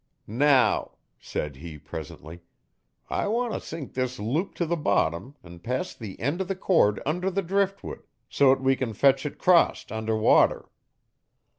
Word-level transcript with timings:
'Now,' 0.25 0.93
said 1.19 1.57
he 1.57 1.77
presently, 1.77 2.39
'I 3.11 3.27
want 3.27 3.53
t' 3.53 3.59
sink 3.59 3.93
this 3.93 4.17
loop 4.17 4.55
t' 4.55 4.65
the 4.65 4.75
bottom 4.75 5.35
an' 5.43 5.59
pass 5.59 5.93
the 5.93 6.19
end 6.19 6.41
o' 6.41 6.45
the 6.45 6.55
cord 6.55 6.99
under 7.05 7.29
the 7.29 7.43
driftwood 7.43 8.01
so 8.27 8.51
't 8.55 8.63
we 8.63 8.75
can 8.75 8.93
fetch 8.95 9.27
it 9.27 9.37
'crost 9.37 9.91
under 9.91 10.17
water.' 10.17 10.67